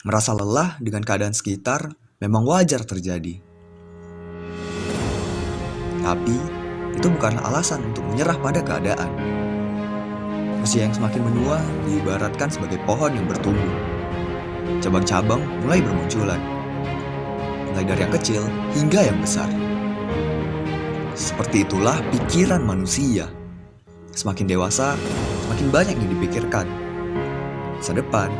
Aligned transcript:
Merasa 0.00 0.32
lelah 0.32 0.80
dengan 0.80 1.04
keadaan 1.04 1.36
sekitar 1.36 1.92
memang 2.24 2.48
wajar 2.48 2.88
terjadi. 2.88 3.36
Tapi, 6.00 6.36
itu 6.96 7.06
bukanlah 7.12 7.44
alasan 7.52 7.84
untuk 7.92 8.08
menyerah 8.08 8.40
pada 8.40 8.64
keadaan. 8.64 9.12
Usia 10.64 10.88
yang 10.88 10.96
semakin 10.96 11.20
menua 11.20 11.60
diibaratkan 11.84 12.48
sebagai 12.48 12.80
pohon 12.88 13.12
yang 13.12 13.28
bertumbuh. 13.28 13.76
Cabang-cabang 14.80 15.44
mulai 15.68 15.84
bermunculan. 15.84 16.40
Mulai 17.68 17.84
dari 17.84 18.00
yang 18.00 18.14
kecil 18.16 18.42
hingga 18.72 19.04
yang 19.04 19.20
besar. 19.20 19.52
Seperti 21.12 21.68
itulah 21.68 22.00
pikiran 22.08 22.64
manusia. 22.64 23.28
Semakin 24.16 24.48
dewasa, 24.48 24.96
semakin 25.44 25.68
banyak 25.68 25.96
yang 26.00 26.10
dipikirkan. 26.16 26.64
Masa 27.76 27.92
depan, 27.92 28.32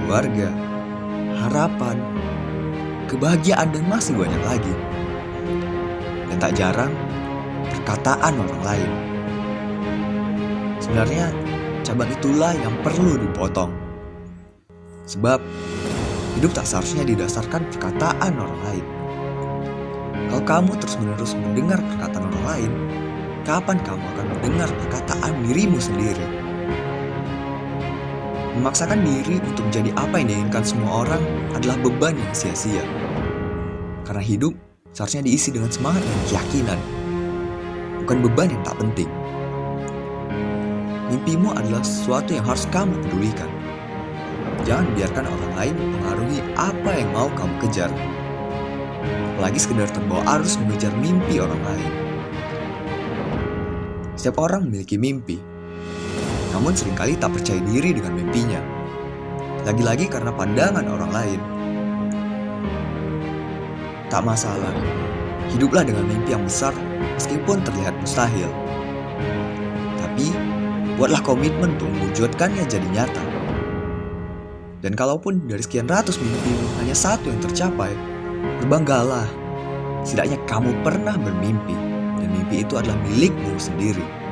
keluarga, 0.00 0.48
harapan, 1.46 1.96
kebahagiaan, 3.06 3.70
dan 3.70 3.84
masih 3.86 4.14
banyak 4.18 4.42
lagi. 4.42 4.74
Dan 6.30 6.36
tak 6.40 6.52
jarang, 6.58 6.92
perkataan 7.70 8.34
orang 8.38 8.62
lain. 8.64 8.90
Sebenarnya, 10.82 11.30
cabang 11.86 12.10
itulah 12.10 12.52
yang 12.56 12.74
perlu 12.82 13.16
dipotong. 13.20 13.72
Sebab, 15.04 15.38
hidup 16.40 16.50
tak 16.56 16.66
seharusnya 16.66 17.04
didasarkan 17.04 17.62
perkataan 17.72 18.32
orang 18.34 18.60
lain. 18.66 18.84
Kalau 20.32 20.42
kamu 20.42 20.72
terus-menerus 20.82 21.38
mendengar 21.38 21.78
perkataan 21.78 22.26
orang 22.26 22.44
lain, 22.44 22.72
kapan 23.46 23.78
kamu 23.84 24.04
akan 24.16 24.26
mendengar 24.34 24.68
perkataan 24.82 25.32
dirimu 25.46 25.78
sendiri? 25.78 26.26
Memaksakan 28.54 29.02
diri 29.02 29.42
untuk 29.42 29.66
menjadi 29.66 29.90
apa 29.98 30.14
yang 30.22 30.28
diinginkan 30.30 30.62
semua 30.62 31.02
orang 31.02 31.22
adalah 31.58 31.74
beban 31.82 32.14
yang 32.14 32.30
sia-sia. 32.30 32.86
Karena 34.06 34.22
hidup 34.22 34.54
seharusnya 34.94 35.26
diisi 35.26 35.50
dengan 35.50 35.74
semangat 35.74 36.06
dan 36.06 36.18
keyakinan, 36.30 36.78
bukan 38.06 38.18
beban 38.22 38.54
yang 38.54 38.62
tak 38.62 38.78
penting. 38.78 39.10
Mimpimu 41.10 41.50
adalah 41.50 41.82
sesuatu 41.82 42.30
yang 42.30 42.46
harus 42.46 42.62
kamu 42.70 42.94
pedulikan. 43.02 43.50
Jangan 44.62 44.86
biarkan 44.94 45.26
orang 45.26 45.52
lain 45.58 45.74
mempengaruhi 45.74 46.38
apa 46.54 46.90
yang 46.94 47.10
mau 47.10 47.26
kamu 47.34 47.54
kejar. 47.66 47.90
Apalagi 49.34 49.58
sekedar 49.58 49.90
terbawa 49.90 50.38
arus 50.38 50.62
mengejar 50.62 50.94
mimpi 51.02 51.42
orang 51.42 51.58
lain. 51.58 51.92
Setiap 54.14 54.46
orang 54.46 54.70
memiliki 54.70 54.94
mimpi, 54.94 55.42
namun 56.54 56.70
sering 56.78 56.94
kali 56.94 57.18
tak 57.18 57.34
percaya 57.34 57.58
diri 57.66 57.90
dengan 57.90 58.14
mimpinya. 58.14 58.62
Lagi-lagi 59.66 60.06
karena 60.06 60.30
pandangan 60.30 60.86
orang 60.86 61.10
lain. 61.10 61.40
Tak 64.06 64.22
masalah, 64.22 64.70
hiduplah 65.50 65.82
dengan 65.82 66.06
mimpi 66.06 66.30
yang 66.30 66.46
besar 66.46 66.70
meskipun 67.18 67.58
terlihat 67.66 67.98
mustahil. 67.98 68.46
Tapi, 69.98 70.30
buatlah 70.94 71.18
komitmen 71.26 71.74
untuk 71.74 71.90
mewujudkannya 71.90 72.62
jadi 72.70 72.88
nyata. 72.94 73.24
Dan 74.78 74.94
kalaupun 74.94 75.48
dari 75.50 75.64
sekian 75.64 75.90
ratus 75.90 76.22
mimpimu 76.22 76.84
hanya 76.84 76.94
satu 76.94 77.34
yang 77.34 77.42
tercapai, 77.42 77.90
berbanggalah. 78.62 79.26
Setidaknya 80.04 80.38
kamu 80.44 80.70
pernah 80.84 81.16
bermimpi, 81.16 81.74
dan 82.20 82.28
mimpi 82.30 82.62
itu 82.62 82.76
adalah 82.76 82.94
milikmu 83.08 83.56
sendiri. 83.56 84.23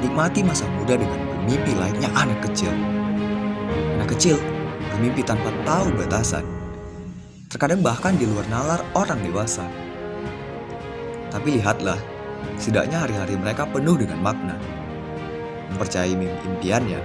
Nikmati 0.00 0.40
masa 0.40 0.64
muda 0.80 0.96
dengan 0.96 1.20
bermimpi 1.20 1.76
layaknya 1.76 2.08
anak 2.16 2.40
kecil. 2.48 2.72
Anak 4.00 4.16
kecil 4.16 4.40
bermimpi 4.96 5.20
tanpa 5.20 5.52
tahu 5.68 5.92
batasan. 5.92 6.40
Terkadang 7.52 7.84
bahkan 7.84 8.16
di 8.16 8.24
luar 8.24 8.48
nalar 8.48 8.80
orang 8.96 9.20
dewasa. 9.20 9.68
Tapi 11.28 11.60
lihatlah, 11.60 12.00
setidaknya 12.56 13.04
hari-hari 13.04 13.36
mereka 13.36 13.68
penuh 13.68 14.00
dengan 14.00 14.24
makna. 14.24 14.56
Mempercayai 15.68 16.16
mimpi 16.16 16.48
impiannya. 16.48 17.00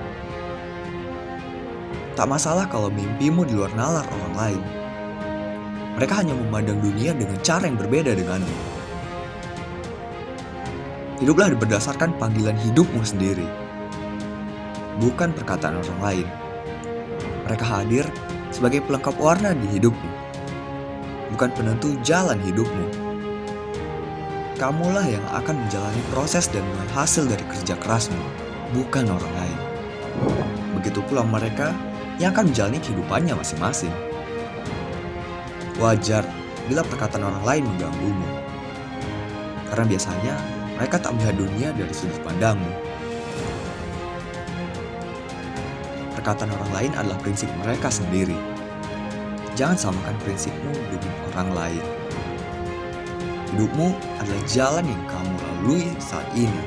Tak 2.15 2.31
masalah 2.31 2.63
kalau 2.71 2.87
mimpimu 2.87 3.43
di 3.43 3.59
luar 3.59 3.75
nalar 3.75 4.07
orang 4.07 4.33
lain. 4.39 4.63
Mereka 5.99 6.23
hanya 6.23 6.31
memandang 6.31 6.79
dunia 6.79 7.11
dengan 7.11 7.35
cara 7.43 7.67
yang 7.67 7.75
berbeda 7.75 8.15
denganmu. 8.15 8.74
Hiduplah 11.15 11.47
berdasarkan 11.55 12.19
panggilan 12.19 12.59
hidupmu 12.59 12.99
sendiri, 12.99 13.47
bukan 14.99 15.31
perkataan 15.31 15.79
orang 15.79 15.99
lain. 16.03 16.27
Mereka 17.47 17.63
hadir 17.63 18.03
sebagai 18.51 18.83
pelengkap 18.83 19.15
warna 19.15 19.55
di 19.55 19.79
hidupmu, 19.79 20.11
bukan 21.31 21.49
penentu 21.55 21.95
jalan 22.03 22.35
hidupmu. 22.43 23.07
Kamulah 24.59 25.07
yang 25.07 25.23
akan 25.31 25.55
menjalani 25.55 26.03
proses 26.11 26.51
dan 26.51 26.67
hasil 26.91 27.23
dari 27.31 27.47
kerja 27.47 27.79
kerasmu, 27.79 28.19
bukan 28.75 29.07
orang 29.07 29.33
lain. 29.39 29.59
Begitu 30.75 30.99
pula 31.07 31.23
mereka 31.23 31.71
yang 32.19 32.35
akan 32.35 32.51
menjalani 32.51 32.83
kehidupannya 32.83 33.39
masing-masing. 33.39 33.91
Wajar 35.79 36.27
bila 36.67 36.83
perkataan 36.83 37.23
orang 37.23 37.43
lain 37.47 37.63
mengganggumu, 37.67 38.29
karena 39.71 39.85
biasanya 39.87 40.35
mereka 40.75 40.99
tak 40.99 41.15
melihat 41.15 41.35
dunia 41.39 41.69
dari 41.71 41.93
sudut 41.95 42.19
pandangmu. 42.27 42.71
Perkataan 46.19 46.51
orang 46.51 46.71
lain 46.75 46.91
adalah 46.99 47.19
prinsip 47.23 47.47
mereka 47.63 47.87
sendiri. 47.87 48.35
Jangan 49.55 49.77
samakan 49.91 50.15
prinsipmu 50.27 50.73
dengan 50.91 51.13
orang 51.31 51.49
lain. 51.55 51.85
Hidupmu 53.55 53.87
adalah 54.19 54.43
jalan 54.51 54.83
yang 54.83 55.03
kamu 55.07 55.33
lalui 55.39 55.87
saat 55.95 56.27
ini, 56.35 56.61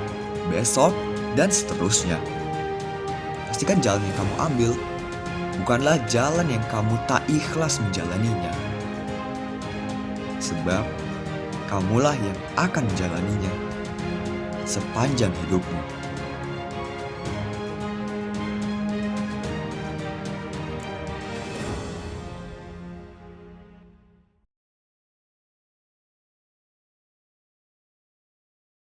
besok, 0.49 0.97
dan 1.37 1.53
seterusnya. 1.53 2.17
Pastikan 3.45 3.85
jalan 3.85 4.01
yang 4.01 4.17
kamu 4.17 4.35
ambil 4.41 4.73
bukanlah 5.61 5.97
jalan 6.09 6.49
yang 6.49 6.65
kamu 6.73 6.97
tak 7.05 7.21
ikhlas 7.29 7.77
menjalaninya. 7.77 8.55
Sebab 10.41 10.87
kamulah 11.69 12.17
yang 12.17 12.39
akan 12.57 12.89
menjalaninya 12.89 13.53
sepanjang 14.69 15.33
hidupmu. 15.33 15.98